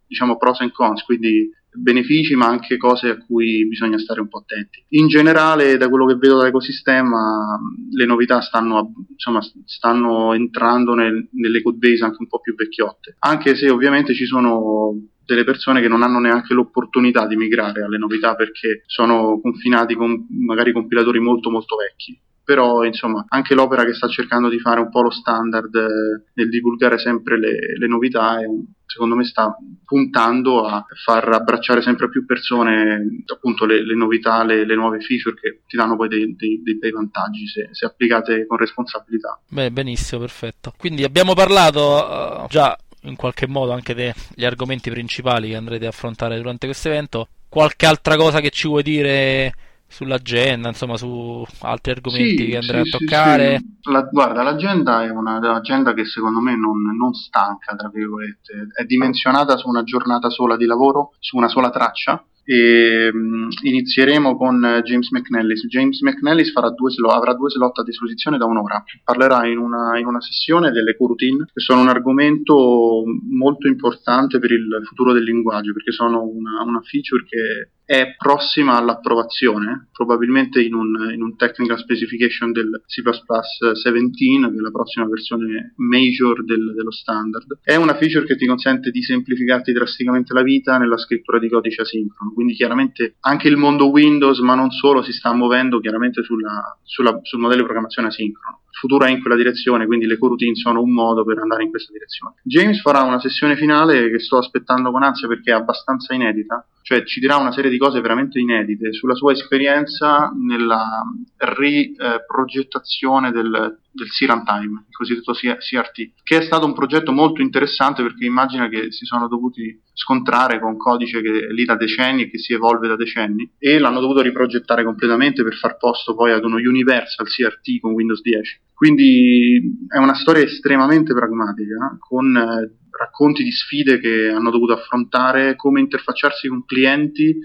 diciamo, 0.07 0.37
pros 0.37 0.61
and 0.61 0.71
cons, 0.71 1.03
quindi 1.03 1.47
benefici 1.77 2.35
ma 2.35 2.47
anche 2.47 2.77
cose 2.77 3.09
a 3.09 3.17
cui 3.17 3.67
bisogna 3.67 3.97
stare 3.97 4.21
un 4.21 4.27
po' 4.27 4.39
attenti. 4.39 4.83
In 4.89 5.07
generale, 5.07 5.77
da 5.77 5.89
quello 5.89 6.05
che 6.05 6.15
vedo 6.15 6.37
dall'ecosistema, 6.37 7.59
le 7.91 8.05
novità 8.05 8.41
stanno, 8.41 8.93
insomma, 9.09 9.39
stanno 9.65 10.33
entrando 10.33 10.93
nel, 10.93 11.27
nelle 11.31 11.61
code 11.61 11.77
base 11.77 12.03
anche 12.03 12.17
un 12.19 12.27
po' 12.27 12.39
più 12.39 12.55
vecchiotte, 12.55 13.15
anche 13.19 13.55
se 13.55 13.69
ovviamente 13.69 14.13
ci 14.13 14.25
sono 14.25 14.93
delle 15.25 15.43
persone 15.43 15.81
che 15.81 15.89
non 15.89 16.03
hanno 16.03 16.19
neanche 16.19 16.53
l'opportunità 16.53 17.27
di 17.27 17.35
migrare 17.35 17.83
alle 17.83 17.97
novità 17.97 18.35
perché 18.35 18.83
sono 18.85 19.41
confinati 19.41 19.93
con 19.93 20.25
magari 20.29 20.71
compilatori 20.71 21.19
molto 21.19 21.49
molto 21.49 21.75
vecchi 21.75 22.17
però 22.47 22.85
insomma 22.85 23.25
anche 23.27 23.53
l'opera 23.53 23.83
che 23.83 23.93
sta 23.93 24.07
cercando 24.07 24.47
di 24.47 24.57
fare 24.57 24.79
un 24.79 24.89
po' 24.89 25.01
lo 25.01 25.09
standard 25.09 25.75
eh, 25.75 26.31
nel 26.33 26.47
divulgare 26.47 26.97
sempre 26.97 27.37
le, 27.37 27.77
le 27.77 27.87
novità 27.87 28.39
è, 28.39 28.45
secondo 28.85 29.15
me 29.15 29.25
sta 29.25 29.53
puntando 29.83 30.63
a 30.63 30.85
far 31.03 31.27
abbracciare 31.27 31.81
sempre 31.81 32.07
più 32.07 32.25
persone 32.25 33.23
appunto 33.25 33.65
le, 33.65 33.85
le 33.85 33.95
novità, 33.95 34.45
le, 34.45 34.65
le, 34.65 34.75
nuove 34.75 35.01
feature 35.01 35.35
che 35.35 35.63
ti 35.67 35.75
danno 35.75 35.97
poi 35.97 36.07
dei, 36.07 36.37
dei, 36.37 36.61
dei 36.63 36.77
bei 36.77 36.91
vantaggi 36.91 37.45
se, 37.47 37.67
se, 37.71 37.85
applicate 37.85 38.45
con 38.47 38.55
responsabilità. 38.55 39.37
Beh, 39.49 39.69
benissimo, 39.69 40.21
perfetto. 40.21 40.71
Quindi 40.77 41.03
abbiamo 41.03 41.33
parlato 41.33 42.43
uh, 42.43 42.47
già 42.47 42.77
in 43.01 43.17
qualche 43.17 43.47
modo 43.47 43.73
anche 43.73 43.93
degli 43.93 44.45
argomenti 44.45 44.89
principali 44.89 45.49
che 45.49 45.57
andrete 45.57 45.85
a 45.85 45.89
affrontare 45.89 46.37
durante 46.37 46.65
questo 46.65 46.87
evento. 46.87 47.27
Qualche 47.49 47.85
altra 47.85 48.15
cosa 48.15 48.39
che 48.39 48.51
ci 48.51 48.69
vuoi 48.69 48.83
dire 48.83 49.53
sull'agenda, 49.87 50.67
insomma, 50.67 50.97
su 50.97 51.45
altri 51.61 51.91
argomenti 51.91 52.43
sì, 52.43 52.49
che 52.49 52.57
andrei 52.57 52.85
sì, 52.85 52.95
a 52.95 52.97
toccare. 52.97 53.57
Sì, 53.57 53.91
La, 53.91 54.01
guarda, 54.03 54.43
l'agenda 54.43 55.03
è 55.03 55.09
un'agenda 55.09 55.93
che 55.93 56.05
secondo 56.05 56.39
me 56.39 56.55
non, 56.55 56.81
non, 56.97 57.13
stanca, 57.13 57.75
tra 57.75 57.89
virgolette, 57.89 58.67
è 58.75 58.83
dimensionata 58.83 59.57
su 59.57 59.67
una 59.67 59.83
giornata 59.83 60.29
sola 60.29 60.57
di 60.57 60.65
lavoro, 60.65 61.11
su 61.19 61.37
una 61.37 61.47
sola 61.47 61.69
traccia 61.69 62.23
e 62.49 63.09
um, 63.11 63.49
inizieremo 63.63 64.37
con 64.37 64.81
James 64.85 65.11
McNellis. 65.11 65.67
James 65.67 65.99
McNellis 66.01 66.53
due 66.75 66.91
slot, 66.91 67.13
avrà 67.13 67.33
due 67.33 67.49
slot 67.49 67.79
a 67.79 67.83
disposizione 67.83 68.37
da 68.37 68.45
un'ora. 68.45 68.81
Parlerà 69.03 69.45
in 69.47 69.57
una, 69.57 69.99
in 69.99 70.05
una 70.05 70.21
sessione 70.21 70.71
delle 70.71 70.95
coroutine, 70.95 71.43
che 71.51 71.59
sono 71.59 71.81
un 71.81 71.89
argomento 71.89 73.03
molto 73.31 73.67
importante 73.67 74.39
per 74.39 74.51
il 74.51 74.81
futuro 74.85 75.11
del 75.11 75.23
linguaggio, 75.23 75.73
perché 75.73 75.91
sono 75.91 76.21
una, 76.23 76.63
una 76.63 76.81
feature 76.81 77.25
che 77.25 77.71
è 77.87 78.15
prossima 78.17 78.75
all'approvazione, 78.75 79.87
probabilmente 79.93 80.61
in 80.61 80.73
un, 80.73 81.09
in 81.13 81.21
un 81.21 81.37
technical 81.37 81.77
specification 81.77 82.51
del 82.51 82.83
C++ 82.85 83.01
17, 83.01 84.11
che 84.11 84.57
è 84.57 84.59
la 84.59 84.71
prossima 84.71 85.07
versione 85.07 85.73
major 85.77 86.43
del, 86.43 86.73
dello 86.75 86.91
standard. 86.91 87.59
È 87.63 87.75
una 87.75 87.95
feature 87.95 88.25
che 88.25 88.35
ti 88.35 88.45
consente 88.45 88.91
di 88.91 89.01
semplificarti 89.01 89.71
drasticamente 89.71 90.33
la 90.33 90.41
vita 90.41 90.77
nella 90.77 90.97
scrittura 90.97 91.39
di 91.39 91.47
codice 91.47 91.83
asincrono, 91.83 92.33
quindi 92.33 92.55
chiaramente 92.55 93.15
anche 93.21 93.47
il 93.47 93.55
mondo 93.55 93.89
Windows, 93.89 94.39
ma 94.39 94.53
non 94.53 94.69
solo, 94.69 95.01
si 95.01 95.13
sta 95.13 95.33
muovendo 95.33 95.79
chiaramente 95.79 96.23
sulla, 96.23 96.77
sulla, 96.83 97.17
sul 97.23 97.39
modello 97.39 97.59
di 97.59 97.65
programmazione 97.67 98.09
asincrono 98.09 98.63
futuro 98.77 99.05
è 99.05 99.09
in 99.09 99.21
quella 99.21 99.35
direzione, 99.35 99.85
quindi 99.85 100.05
le 100.05 100.17
coroutine 100.17 100.55
sono 100.55 100.81
un 100.81 100.93
modo 100.93 101.23
per 101.23 101.39
andare 101.39 101.63
in 101.63 101.69
questa 101.69 101.91
direzione. 101.91 102.35
James 102.43 102.79
farà 102.81 103.01
una 103.01 103.19
sessione 103.19 103.55
finale 103.55 104.09
che 104.09 104.19
sto 104.19 104.37
aspettando 104.37 104.91
con 104.91 105.03
ansia 105.03 105.27
perché 105.27 105.51
è 105.51 105.55
abbastanza 105.55 106.13
inedita, 106.13 106.65
cioè 106.83 107.03
ci 107.03 107.19
dirà 107.19 107.37
una 107.37 107.51
serie 107.51 107.71
di 107.71 107.77
cose 107.77 108.01
veramente 108.01 108.39
inedite 108.39 108.93
sulla 108.93 109.15
sua 109.15 109.31
esperienza 109.31 110.31
nella 110.35 111.03
riprogettazione 111.37 113.31
del, 113.31 113.79
del 113.97 114.09
C 114.09 114.25
Runtime, 114.25 114.85
il 114.87 114.95
cosiddetto 114.95 115.33
CRT, 115.33 116.11
che 116.23 116.37
è 116.37 116.41
stato 116.41 116.65
un 116.65 116.73
progetto 116.73 117.11
molto 117.11 117.41
interessante 117.41 118.03
perché 118.03 118.25
immagina 118.25 118.69
che 118.69 118.91
si 118.91 119.05
sono 119.05 119.27
dovuti 119.27 119.81
scontrare 119.93 120.59
con 120.59 120.77
codice 120.77 121.21
che 121.21 121.47
è 121.47 121.51
lì 121.51 121.65
da 121.65 121.75
decenni 121.75 122.23
e 122.23 122.29
che 122.29 122.37
si 122.37 122.53
evolve 122.53 122.87
da 122.87 122.95
decenni 122.95 123.51
e 123.57 123.79
l'hanno 123.79 123.99
dovuto 123.99 124.21
riprogettare 124.21 124.83
completamente 124.83 125.43
per 125.43 125.55
far 125.55 125.77
posto 125.77 126.15
poi 126.15 126.31
ad 126.31 126.43
uno 126.43 126.57
Universal 126.57 127.27
CRT 127.27 127.79
con 127.81 127.93
Windows 127.93 128.21
10. 128.21 128.59
Quindi 128.73 129.59
è 129.87 129.97
una 129.97 130.13
storia 130.13 130.43
estremamente 130.43 131.13
pragmatica, 131.13 131.97
con 131.99 132.35
eh, 132.37 132.77
racconti 132.91 133.43
di 133.43 133.51
sfide 133.51 133.99
che 133.99 134.29
hanno 134.29 134.51
dovuto 134.51 134.73
affrontare, 134.73 135.55
come 135.55 135.79
interfacciarsi 135.79 136.47
con 136.47 136.63
clienti 136.63 137.35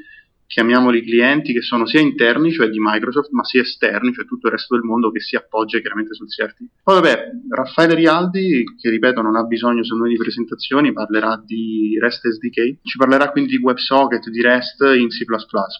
chiamiamoli 0.52 1.02
clienti 1.02 1.54
che 1.54 1.62
sono 1.62 1.86
sia 1.86 2.00
interni, 2.00 2.52
cioè 2.52 2.68
di 2.68 2.76
Microsoft, 2.78 3.30
ma 3.30 3.42
sia 3.42 3.62
esterni, 3.62 4.12
cioè 4.12 4.26
tutto 4.26 4.48
il 4.48 4.52
resto 4.52 4.74
del 4.74 4.84
mondo 4.84 5.10
che 5.10 5.18
si 5.18 5.34
appoggia 5.34 5.78
chiaramente 5.80 6.12
sul 6.12 6.28
CRT. 6.28 6.58
Poi 6.82 6.94
vabbè, 7.00 7.30
Raffaele 7.48 7.94
Rialdi, 7.94 8.62
che 8.78 8.90
ripeto 8.90 9.22
non 9.22 9.36
ha 9.36 9.44
bisogno 9.44 9.82
se 9.82 9.96
non 9.96 10.08
di 10.08 10.16
presentazioni, 10.16 10.92
parlerà 10.92 11.42
di 11.42 11.96
REST 11.98 12.28
SDK, 12.28 12.80
ci 12.82 12.98
parlerà 12.98 13.30
quindi 13.30 13.56
di 13.56 13.62
WebSocket, 13.62 14.28
di 14.28 14.42
REST 14.42 14.82
in 14.98 15.08
C++, 15.08 15.24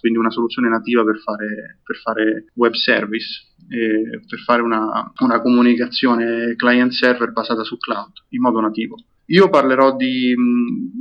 quindi 0.01 0.19
una 0.19 0.31
soluzione 0.31 0.71
nativa 0.71 1.05
per 1.05 1.19
fare, 1.19 1.81
per 1.85 1.97
fare 1.97 2.47
web 2.55 2.73
service. 2.73 3.51
per 3.69 4.41
fare 4.45 4.63
una, 4.63 5.13
una 5.21 5.41
comunicazione 5.41 6.55
client-server 6.57 7.31
basata 7.33 7.63
su 7.63 7.77
cloud 7.77 8.13
in 8.31 8.41
modo 8.41 8.61
nativo. 8.61 8.97
Io 9.27 9.49
parlerò 9.49 9.95
di, 9.97 10.35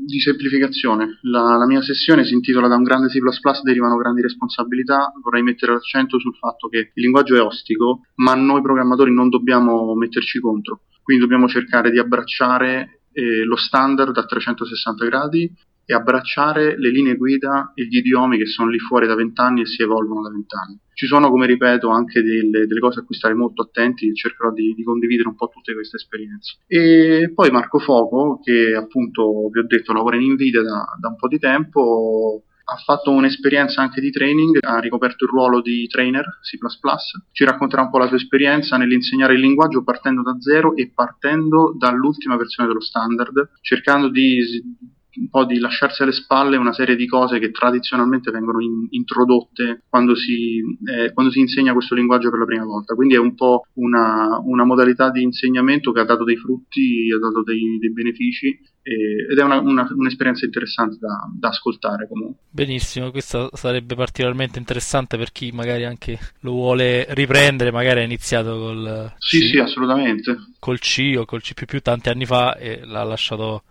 di 0.06 0.20
semplificazione. 0.20 1.20
La, 1.24 1.58
la, 1.58 1.66
mia 1.66 1.82
sessione 1.82 2.24
si 2.24 2.34
intitola 2.34 2.68
Da 2.68 2.76
un 2.76 2.84
grande 2.84 3.08
C 3.08 3.62
derivano 3.64 3.98
grandi 3.98 4.22
responsabilità. 4.22 5.12
Vorrei 5.22 5.44
mettere 5.44 5.74
l'accento 5.74 6.20
sul 6.20 6.36
fatto 6.36 6.68
che 6.68 6.92
il 6.94 7.02
linguaggio 7.02 7.36
è 7.36 7.42
ostico, 7.42 8.02
ma 8.16 8.36
noi 8.36 8.62
programmatori 8.62 9.14
non 9.14 9.30
dobbiamo 9.30 9.96
metterci 9.96 10.40
contro. 10.40 10.82
Quindi 11.02 11.24
dobbiamo 11.24 11.48
cercare 11.48 11.90
di 11.90 12.00
abbracciare 12.00 13.02
eh, 13.12 13.44
lo 13.44 13.58
standard 13.58 14.16
a 14.16 14.26
360 14.26 15.06
gradi 15.06 15.52
e 15.84 15.94
abbracciare 15.94 16.80
le 16.80 16.90
linee 16.90 17.16
guida 17.16 17.72
e 17.74 17.86
gli 17.86 17.98
idiomi 17.98 18.38
che 18.38 18.46
sono 18.46 18.70
lì 18.70 18.80
fuori 18.80 19.08
da 19.08 19.16
vent'anni 19.16 19.62
e 19.62 19.66
si 19.66 19.82
evolvono 19.82 20.22
da 20.22 20.30
vent'anni. 20.30 20.80
Ci 21.02 21.08
sono, 21.08 21.32
come 21.32 21.48
ripeto, 21.48 21.90
anche 21.90 22.22
delle, 22.22 22.68
delle, 22.68 22.80
cose 22.80 23.00
a 23.00 23.04
cui 23.04 23.16
stare 23.16 23.34
molto 23.34 23.64
attenti 23.64 24.08
e 24.08 24.14
cercherò 24.14 24.52
di, 24.52 24.76
di, 24.76 24.84
condividere 24.84 25.30
un 25.30 25.36
po' 25.36 25.50
tutte 25.52 25.74
queste 25.74 25.96
esperienze. 25.96 26.58
E 26.68 27.32
poi 27.34 27.50
Marco 27.50 27.80
Foco, 27.80 28.40
che 28.40 28.76
appunto 28.76 29.50
vi 29.52 29.58
ho 29.58 29.66
detto 29.66 29.94
lavora 29.94 30.18
in 30.18 30.34
Nvidia 30.34 30.62
da, 30.62 30.86
da 31.00 31.08
un 31.08 31.16
po' 31.16 31.28
di 31.28 31.40
tempo, 31.40 32.44
ha 32.66 32.76
fatto 32.76 33.10
un'esperienza 33.10 33.82
anche 33.82 34.00
di 34.00 34.12
training, 34.12 34.60
ha 34.62 34.78
ricoperto 34.78 35.24
il 35.26 35.32
ruolo 35.32 35.60
di 35.60 35.88
trainer 35.88 36.38
C++, 36.44 36.60
ci 37.32 37.46
racconterà 37.46 37.82
un 37.82 37.90
po' 37.90 37.98
la 37.98 38.06
sua 38.06 38.18
esperienza 38.18 38.78
nell'insegnare 38.78 39.34
il 39.34 39.40
linguaggio 39.40 39.84
partendo 39.84 40.22
da 40.22 40.40
zero 40.40 40.76
e 40.76 40.92
partendo 40.94 41.74
dall'ultima 41.76 42.38
versione 42.38 42.70
dello 42.70 42.80
standard, 42.80 43.54
cercando 43.62 44.08
di 44.08 44.38
un 45.14 45.30
po' 45.30 45.46
di 45.46 45.60
lasciarsi 45.60 46.04
alle 46.04 46.12
spalle 46.12 46.58
una 46.58 46.74
serie 46.74 46.96
di 46.96 47.08
cose 47.08 47.40
che 47.40 47.52
tradizionalmente 47.52 48.32
vengono 48.32 48.62
in, 48.62 48.88
introdotte 48.92 49.84
quando 49.90 50.16
si, 50.16 50.60
eh, 50.86 51.12
quando 51.14 51.32
si, 51.32 51.40
insegna 51.40 51.74
questo 51.74 51.96
linguaggio 51.96 52.30
per 52.30 52.40
la 52.40 52.46
prima 52.46 52.64
volta. 52.64 52.96
Quindi 52.96 53.16
è 53.16 53.20
un 53.20 53.36
po' 53.36 53.66
una, 53.74 54.40
una 54.44 54.64
modalità 54.64 55.10
di 55.12 55.24
insegnamento 55.24 55.92
che 55.92 56.00
ha 56.00 56.06
dato 56.06 56.24
dei 56.24 56.38
frutti, 56.38 57.12
ha 57.14 57.20
dato 57.20 57.44
dei, 57.44 57.78
dei 57.80 57.92
benefici 57.92 58.58
ed 58.84 59.38
è 59.38 59.44
una, 59.44 59.60
una, 59.60 59.88
un'esperienza 59.92 60.46
interessante 60.46 60.98
da, 61.00 61.30
da, 61.38 61.50
ascoltare 61.50 62.08
comunque. 62.08 62.46
Benissimo, 62.50 63.12
questo 63.12 63.50
sarebbe 63.54 63.94
particolarmente 63.94 64.58
interessante 64.58 65.18
per 65.18 65.32
chi 65.32 65.52
magari 65.52 65.86
anche 65.86 66.18
lo 66.40 66.52
vuole 66.52 67.06
riprendere, 67.10 67.72
magari 67.72 68.00
ha 68.00 68.04
iniziato 68.04 68.58
col 68.58 69.14
sì, 69.20 69.40
C, 69.40 69.50
sì, 69.52 69.60
assolutamente. 69.60 70.36
col 70.58 70.80
C 70.80 71.14
o 71.16 71.26
col 71.26 71.42
C++ 71.42 71.54
tanti 71.82 72.10
anni 72.10 72.26
fa 72.26 72.58
e 72.58 72.82
l'ha 72.84 73.04
lasciato 73.04 73.64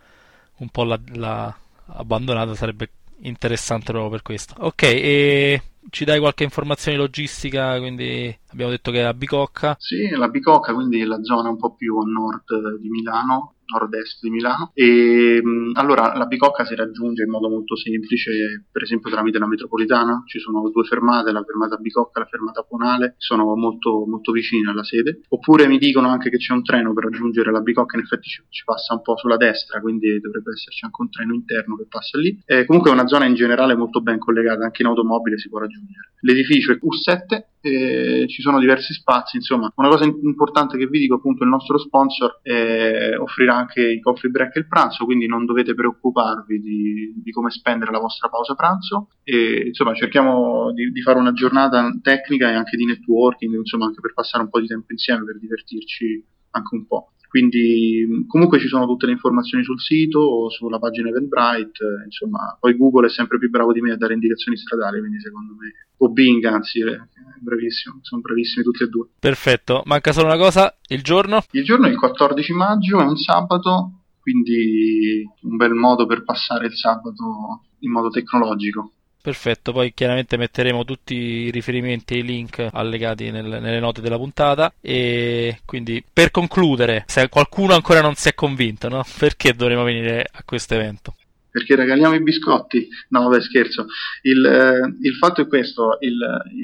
un 0.60 0.68
po' 0.68 0.84
l'ha, 0.84 1.00
l'ha 1.14 1.54
abbandonata, 1.86 2.54
sarebbe 2.54 2.90
interessante 3.22 3.92
proprio 3.92 4.10
per 4.10 4.22
questo. 4.22 4.54
Ok, 4.58 4.82
e 4.82 5.62
ci 5.90 6.04
dai 6.04 6.20
qualche 6.20 6.44
informazione 6.44 6.96
logistica? 6.96 7.78
Quindi 7.78 8.36
abbiamo 8.48 8.70
detto 8.70 8.90
che 8.90 9.00
è 9.00 9.02
la 9.02 9.14
Bicocca. 9.14 9.76
Sì, 9.78 10.08
la 10.10 10.28
Bicocca, 10.28 10.72
quindi 10.74 11.02
la 11.04 11.22
zona 11.22 11.50
un 11.50 11.56
po' 11.56 11.74
più 11.74 11.98
a 11.98 12.04
nord 12.04 12.78
di 12.80 12.88
Milano, 12.88 13.54
nord-est 13.72 14.20
di 14.20 14.30
Milano. 14.30 14.70
E 14.74 15.40
allora 15.74 16.16
la 16.16 16.26
Bicocca 16.26 16.64
si 16.64 16.74
raggiunge 16.74 17.22
in 17.22 17.30
modo 17.30 17.48
molto 17.48 17.76
semplice, 17.76 18.66
per 18.70 18.82
esempio 18.82 19.10
tramite 19.10 19.38
la 19.38 19.46
metropolitana. 19.46 20.22
Ci 20.26 20.38
sono 20.38 20.68
due 20.70 20.84
fermate, 20.84 21.32
la 21.32 21.44
fermata 21.44 21.76
Bicocca 21.76 22.20
e 22.20 22.22
la 22.22 22.28
fermata 22.28 22.62
Ponale, 22.62 23.14
sono 23.18 23.54
molto, 23.56 24.04
molto 24.06 24.32
vicine 24.32 24.70
alla 24.70 24.84
sede. 24.84 25.20
Oppure 25.28 25.66
mi 25.66 25.78
dicono 25.78 26.08
anche 26.08 26.30
che 26.30 26.36
c'è 26.36 26.52
un 26.52 26.62
treno 26.62 26.92
per 26.92 27.04
raggiungere 27.04 27.50
la 27.50 27.60
Bicocca, 27.60 27.96
in 27.96 28.02
effetti 28.02 28.28
ci, 28.28 28.42
ci 28.48 28.64
passa 28.64 28.94
un 28.94 29.02
po' 29.02 29.16
sulla 29.16 29.36
destra, 29.36 29.80
quindi 29.80 30.20
dovrebbe 30.20 30.52
esserci 30.52 30.84
anche 30.84 31.00
un 31.00 31.10
treno 31.10 31.34
interno 31.34 31.76
che 31.76 31.86
passa 31.88 32.18
lì. 32.18 32.38
E 32.44 32.64
comunque 32.66 32.90
è 32.90 32.94
una 32.94 33.06
zona 33.06 33.26
in 33.26 33.34
generale 33.34 33.76
molto 33.76 34.00
ben 34.00 34.18
collegata, 34.18 34.64
anche 34.64 34.82
in 34.82 34.88
automobile 34.88 35.38
si 35.38 35.48
può 35.48 35.58
raggiungere. 35.58 36.12
L'edificio 36.20 36.72
è 36.72 36.78
U7 36.78 37.58
e 37.60 38.26
ci 38.28 38.40
sono 38.40 38.58
diversi 38.58 38.94
spazi, 38.94 39.36
insomma, 39.36 39.70
una 39.76 39.88
cosa 39.88 40.04
importante 40.04 40.78
che 40.78 40.86
vi 40.86 40.98
dico 40.98 41.16
appunto 41.16 41.44
il 41.44 41.50
nostro 41.50 41.78
sponsor 41.78 42.40
eh, 42.42 43.16
offrirà 43.16 43.56
anche 43.56 43.82
i 43.82 44.00
coffee 44.00 44.30
break 44.30 44.56
e 44.56 44.60
il 44.60 44.68
pranzo, 44.68 45.04
quindi 45.04 45.26
non 45.26 45.44
dovete 45.44 45.74
preoccuparvi 45.74 46.60
di, 46.60 47.12
di 47.22 47.30
come 47.32 47.50
spendere 47.50 47.92
la 47.92 47.98
vostra 47.98 48.28
pausa 48.28 48.54
pranzo 48.54 49.08
e 49.22 49.66
insomma 49.68 49.94
cerchiamo 49.94 50.72
di, 50.72 50.90
di, 50.90 51.02
fare 51.02 51.18
una 51.18 51.32
giornata 51.32 51.90
tecnica 52.02 52.50
e 52.50 52.54
anche 52.54 52.76
di 52.76 52.86
networking, 52.86 53.54
insomma 53.54 53.86
anche 53.86 54.00
per 54.00 54.14
passare 54.14 54.44
un 54.44 54.50
po' 54.50 54.60
di 54.60 54.66
tempo 54.66 54.92
insieme, 54.92 55.24
per 55.24 55.38
divertirci 55.38 56.24
anche 56.52 56.74
un 56.74 56.86
po'. 56.86 57.12
Quindi 57.30 58.24
comunque 58.26 58.58
ci 58.58 58.66
sono 58.66 58.86
tutte 58.86 59.06
le 59.06 59.12
informazioni 59.12 59.62
sul 59.62 59.80
sito 59.80 60.18
o 60.18 60.50
sulla 60.50 60.80
pagina 60.80 61.10
Eventbrite, 61.10 62.02
insomma, 62.04 62.56
poi 62.58 62.76
Google 62.76 63.06
è 63.06 63.08
sempre 63.08 63.38
più 63.38 63.48
bravo 63.48 63.72
di 63.72 63.80
me 63.80 63.92
a 63.92 63.96
dare 63.96 64.14
indicazioni 64.14 64.56
stradali, 64.56 64.98
quindi 64.98 65.20
secondo 65.20 65.54
me, 65.54 65.72
o 65.98 66.10
Bing 66.10 66.44
anzi, 66.44 66.80
è 66.80 66.98
bravissimo, 67.38 68.00
sono 68.02 68.20
bravissimi 68.20 68.64
tutti 68.64 68.82
e 68.82 68.88
due. 68.88 69.10
Perfetto, 69.20 69.82
manca 69.84 70.10
solo 70.10 70.26
una 70.26 70.38
cosa, 70.38 70.76
il 70.88 71.02
giorno? 71.02 71.44
Il 71.52 71.62
giorno 71.62 71.86
è 71.86 71.90
il 71.90 71.98
14 71.98 72.52
maggio, 72.52 73.00
è 73.00 73.04
un 73.04 73.16
sabato, 73.16 73.92
quindi 74.18 75.22
un 75.42 75.54
bel 75.56 75.74
modo 75.74 76.06
per 76.06 76.24
passare 76.24 76.66
il 76.66 76.74
sabato 76.74 77.62
in 77.78 77.92
modo 77.92 78.08
tecnologico. 78.08 78.94
Perfetto, 79.22 79.72
poi 79.72 79.92
chiaramente 79.92 80.38
metteremo 80.38 80.84
tutti 80.84 81.14
i 81.14 81.50
riferimenti 81.50 82.14
e 82.14 82.18
i 82.18 82.22
link 82.22 82.66
allegati 82.72 83.30
nel, 83.30 83.44
nelle 83.44 83.78
note 83.78 84.00
della 84.00 84.16
puntata 84.16 84.72
e 84.80 85.60
quindi 85.66 86.02
per 86.10 86.30
concludere, 86.30 87.04
se 87.06 87.28
qualcuno 87.28 87.74
ancora 87.74 88.00
non 88.00 88.14
si 88.14 88.28
è 88.28 88.34
convinto, 88.34 88.88
no? 88.88 89.04
perché 89.18 89.52
dovremmo 89.52 89.84
venire 89.84 90.26
a 90.30 90.42
questo 90.44 90.74
evento? 90.74 91.14
perché 91.50 91.74
regaliamo 91.74 92.14
i 92.14 92.22
biscotti. 92.22 92.88
No, 93.08 93.28
vabbè, 93.28 93.40
scherzo. 93.40 93.86
Il, 94.22 94.44
eh, 94.44 94.96
il 95.02 95.16
fatto 95.16 95.42
è 95.42 95.46
questo: 95.46 95.98
il, 96.00 96.16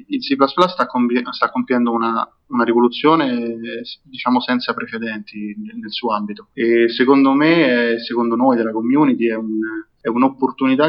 il 0.09 0.21
C 0.21 0.37
sta, 0.69 0.87
compi- 0.87 1.23
sta 1.31 1.51
compiendo 1.51 1.91
una, 1.91 2.27
una, 2.49 2.65
rivoluzione, 2.65 3.59
diciamo, 4.05 4.41
senza 4.41 4.73
precedenti 4.75 5.57
nel, 5.59 5.77
nel 5.77 5.91
suo 5.93 6.15
ambito. 6.15 6.49
E 6.53 6.89
secondo 6.89 7.33
me, 7.33 7.97
secondo 7.99 8.37
noi 8.37 8.57
della 8.57 8.73
community, 8.73 9.27
è 9.27 9.35
un 9.35 9.59
è 10.07 10.09
un'opportunità 10.09 10.89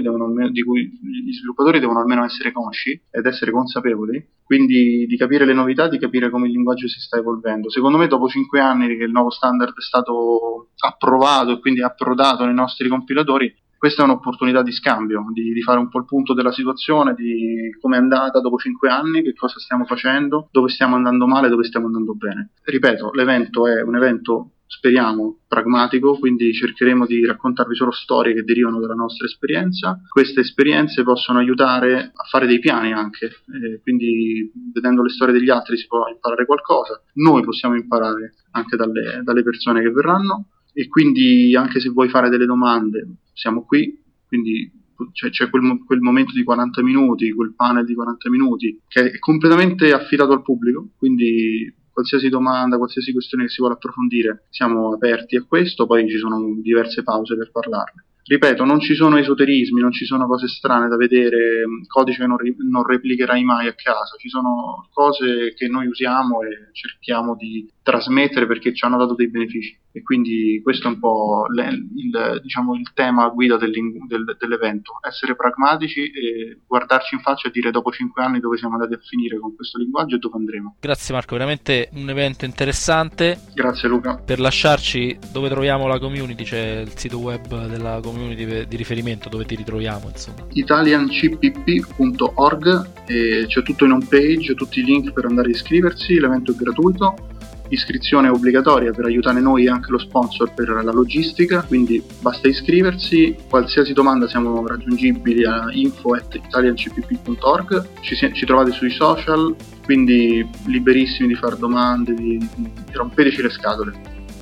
devono, 0.00 0.32
di 0.48 0.62
cui 0.62 0.84
gli 0.84 1.30
sviluppatori 1.30 1.78
devono 1.78 2.00
almeno 2.00 2.24
essere 2.24 2.52
consci 2.52 2.98
ed 3.10 3.26
essere 3.26 3.50
consapevoli, 3.50 4.26
quindi 4.42 5.04
di 5.04 5.16
capire 5.18 5.44
le 5.44 5.52
novità, 5.52 5.88
di 5.88 5.98
capire 5.98 6.30
come 6.30 6.46
il 6.46 6.52
linguaggio 6.52 6.88
si 6.88 7.00
sta 7.00 7.18
evolvendo. 7.18 7.68
Secondo 7.68 7.98
me 7.98 8.06
dopo 8.06 8.28
cinque 8.28 8.60
anni 8.60 8.96
che 8.96 9.04
il 9.04 9.10
nuovo 9.10 9.28
standard 9.28 9.76
è 9.76 9.82
stato 9.82 10.70
approvato 10.78 11.52
e 11.52 11.60
quindi 11.60 11.82
approdato 11.82 12.46
nei 12.46 12.54
nostri 12.54 12.88
compilatori, 12.88 13.54
questa 13.76 14.00
è 14.00 14.04
un'opportunità 14.06 14.62
di 14.62 14.72
scambio, 14.72 15.26
di, 15.34 15.52
di, 15.52 15.60
fare 15.60 15.78
un 15.78 15.90
po' 15.90 15.98
il 15.98 16.06
punto 16.06 16.32
della 16.32 16.52
situazione, 16.52 17.12
di 17.12 17.76
come 17.78 17.96
è 17.96 18.00
andata 18.00 18.40
dopo 18.40 18.56
cinque 18.56 18.88
anni, 18.88 19.22
che 19.22 19.34
cosa 19.34 19.58
stiamo 19.58 19.84
facendo, 19.84 20.48
dove 20.50 20.70
stiamo 20.70 20.96
andando 20.96 21.26
male, 21.26 21.50
dove 21.50 21.64
stiamo 21.64 21.86
andando 21.86 22.14
bene. 22.14 22.52
Ripeto, 22.62 23.10
l'evento 23.12 23.66
è 23.66 23.82
un 23.82 23.96
evento 23.96 24.52
speriamo 24.70 25.40
pragmatico, 25.48 26.16
quindi 26.16 26.52
cercheremo 26.52 27.04
di 27.04 27.26
raccontarvi 27.26 27.74
solo 27.74 27.90
storie 27.90 28.32
che 28.32 28.44
derivano 28.44 28.78
dalla 28.78 28.94
nostra 28.94 29.26
esperienza. 29.26 30.00
Queste 30.08 30.40
esperienze 30.40 31.02
possono 31.02 31.40
aiutare 31.40 32.12
a 32.14 32.24
fare 32.30 32.46
dei 32.46 32.60
piani 32.60 32.92
anche, 32.92 33.26
eh, 33.26 33.80
quindi 33.82 34.48
vedendo 34.72 35.02
le 35.02 35.08
storie 35.08 35.34
degli 35.34 35.50
altri 35.50 35.76
si 35.76 35.88
può 35.88 36.06
imparare 36.06 36.46
qualcosa, 36.46 37.02
noi 37.14 37.42
possiamo 37.42 37.74
imparare 37.74 38.34
anche 38.52 38.76
dalle, 38.76 39.22
dalle 39.24 39.42
persone 39.42 39.82
che 39.82 39.90
verranno 39.90 40.50
e 40.72 40.86
quindi 40.86 41.54
anche 41.56 41.80
se 41.80 41.88
vuoi 41.88 42.08
fare 42.08 42.28
delle 42.28 42.46
domande 42.46 43.16
siamo 43.32 43.64
qui, 43.64 44.00
quindi 44.28 44.70
c'è, 45.12 45.30
c'è 45.30 45.50
quel, 45.50 45.82
quel, 45.84 46.00
momento 46.00 46.32
di 46.32 46.44
40 46.44 46.82
minuti, 46.82 47.32
quel 47.32 47.54
panel 47.56 47.84
di 47.84 47.94
40 47.94 48.30
minuti 48.30 48.80
che 48.86 49.10
è 49.10 49.18
completamente 49.18 49.92
affidato 49.92 50.32
al 50.32 50.42
pubblico, 50.42 50.90
quindi 50.96 51.74
qualsiasi 51.92 52.28
domanda, 52.28 52.76
qualsiasi 52.76 53.12
questione 53.12 53.44
che 53.44 53.50
si 53.50 53.60
vuole 53.60 53.74
approfondire, 53.74 54.46
siamo 54.50 54.92
aperti 54.92 55.36
a 55.36 55.44
questo, 55.46 55.86
poi 55.86 56.08
ci 56.08 56.18
sono 56.18 56.38
diverse 56.60 57.02
pause 57.02 57.36
per 57.36 57.50
parlarne. 57.50 58.04
Ripeto, 58.22 58.64
non 58.64 58.78
ci 58.78 58.94
sono 58.94 59.16
esoterismi, 59.16 59.80
non 59.80 59.90
ci 59.90 60.04
sono 60.04 60.26
cose 60.26 60.46
strane 60.46 60.88
da 60.88 60.96
vedere, 60.96 61.64
codice 61.88 62.18
che 62.20 62.26
non, 62.26 62.36
ri- 62.36 62.54
non 62.58 62.86
replicherai 62.86 63.42
mai 63.42 63.66
a 63.66 63.74
casa, 63.74 64.16
ci 64.18 64.28
sono 64.28 64.86
cose 64.92 65.52
che 65.54 65.66
noi 65.66 65.86
usiamo 65.88 66.42
e 66.42 66.70
cerchiamo 66.72 67.34
di 67.34 67.68
trasmettere 67.90 68.46
perché 68.46 68.72
ci 68.72 68.84
hanno 68.84 68.96
dato 68.96 69.14
dei 69.14 69.28
benefici 69.28 69.76
e 69.90 70.02
quindi 70.02 70.60
questo 70.62 70.86
è 70.86 70.92
un 70.92 71.00
po' 71.00 71.46
le, 71.52 71.68
il, 71.68 72.40
diciamo, 72.42 72.76
il, 72.76 72.92
tema 72.94 73.28
guida 73.28 73.56
del, 73.56 73.72
del, 74.06 74.36
dell'evento, 74.38 75.00
essere 75.06 75.34
pragmatici 75.34 76.04
e 76.04 76.60
guardarci 76.64 77.16
in 77.16 77.20
faccia 77.20 77.48
e 77.48 77.50
dire 77.50 77.72
dopo 77.72 77.90
cinque 77.90 78.22
anni 78.22 78.38
dove 78.38 78.56
siamo 78.56 78.74
andati 78.74 78.94
a 78.94 79.00
finire 79.02 79.40
con 79.40 79.56
questo 79.56 79.78
linguaggio 79.78 80.14
e 80.14 80.18
dove 80.18 80.36
andremo. 80.36 80.76
Grazie 80.78 81.12
Marco, 81.12 81.34
veramente 81.34 81.88
un 81.94 82.08
evento 82.08 82.44
interessante. 82.44 83.40
Grazie 83.52 83.88
Luca. 83.88 84.14
Per 84.16 84.38
lasciarci 84.38 85.18
dove 85.32 85.48
troviamo 85.48 85.88
la 85.88 85.98
community 85.98 86.44
c'è 86.44 86.78
il 86.80 86.96
sito 86.96 87.18
web 87.18 87.66
della 87.66 87.98
community 88.00 88.68
di 88.68 88.76
riferimento 88.76 89.28
dove 89.28 89.44
ti 89.44 89.56
ritroviamo 89.56 90.08
insomma. 90.08 90.46
italiancpp.org 90.52 92.98
c'è 93.04 93.62
tutto 93.62 93.84
in 93.84 93.90
home 93.90 94.06
page, 94.08 94.54
tutti 94.54 94.78
i 94.78 94.84
link 94.84 95.12
per 95.12 95.24
andare 95.24 95.48
a 95.48 95.50
iscriversi, 95.50 96.20
l'evento 96.20 96.52
è 96.52 96.54
gratuito 96.54 97.38
iscrizione 97.70 98.28
obbligatoria 98.28 98.92
per 98.92 99.06
aiutare 99.06 99.40
noi 99.40 99.64
e 99.64 99.70
anche 99.70 99.90
lo 99.90 99.98
sponsor 99.98 100.52
per 100.52 100.68
la 100.68 100.92
logistica, 100.92 101.62
quindi 101.62 102.00
basta 102.20 102.46
iscriversi, 102.48 103.34
qualsiasi 103.48 103.92
domanda 103.92 104.28
siamo 104.28 104.64
raggiungibili 104.66 105.44
a 105.44 105.66
info.italiancpp.org, 105.70 107.88
ci, 108.00 108.14
ci 108.14 108.46
trovate 108.46 108.70
sui 108.72 108.90
social, 108.90 109.54
quindi 109.84 110.46
liberissimi 110.66 111.28
di 111.28 111.34
fare 111.34 111.56
domande, 111.56 112.12
di, 112.14 112.38
di 112.38 112.70
rompeteci 112.92 113.42
le 113.42 113.50
scatole. 113.50 113.92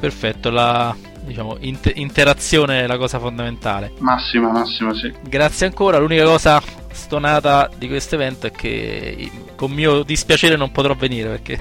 Perfetto, 0.00 0.50
la 0.50 0.94
diciamo, 1.28 1.56
inter- 1.61 1.97
interazione 1.97 2.82
è 2.82 2.87
la 2.87 2.97
cosa 2.97 3.18
fondamentale. 3.18 3.92
Massima, 3.99 4.50
massima, 4.50 4.92
sì. 4.94 5.12
Grazie 5.23 5.66
ancora, 5.66 5.99
l'unica 5.99 6.25
cosa 6.25 6.61
stonata 6.90 7.70
di 7.76 7.87
questo 7.87 8.16
evento 8.16 8.47
è 8.47 8.50
che 8.50 9.30
con 9.54 9.70
mio 9.70 10.03
dispiacere 10.03 10.57
non 10.57 10.72
potrò 10.72 10.94
venire 10.94 11.29
perché 11.29 11.61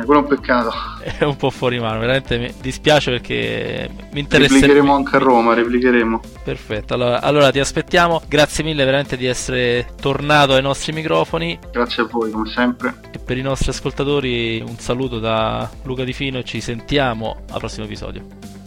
eh, 0.00 0.04
quello 0.04 0.20
è 0.20 0.22
un 0.22 0.28
peccato. 0.28 0.72
È 1.18 1.24
un 1.24 1.36
po' 1.36 1.50
fuori 1.50 1.78
mano, 1.78 1.98
veramente 1.98 2.38
mi 2.38 2.52
dispiace 2.60 3.10
perché 3.10 3.88
mi 4.12 4.20
interessa. 4.20 4.52
Replicheremo 4.52 4.94
anche 4.94 5.16
a 5.16 5.18
Roma, 5.18 5.54
replicheremo. 5.54 6.20
Perfetto, 6.44 6.94
allora, 6.94 7.22
allora, 7.22 7.50
ti 7.50 7.58
aspettiamo. 7.58 8.22
Grazie 8.28 8.64
mille 8.64 8.84
veramente 8.84 9.16
di 9.16 9.26
essere 9.26 9.88
tornato 10.00 10.54
ai 10.54 10.62
nostri 10.62 10.92
microfoni. 10.92 11.58
Grazie 11.72 12.02
a 12.02 12.06
voi, 12.06 12.30
come 12.30 12.48
sempre. 12.50 12.94
E 13.10 13.18
per 13.18 13.38
i 13.38 13.42
nostri 13.42 13.70
ascoltatori 13.70 14.62
un 14.66 14.76
saluto 14.78 15.18
da 15.18 15.68
Luca 15.84 16.04
Di 16.04 16.12
Fino 16.12 16.38
e 16.38 16.44
ci 16.44 16.60
sentiamo 16.60 17.44
al 17.50 17.58
prossimo 17.58 17.86
episodio. 17.86 18.59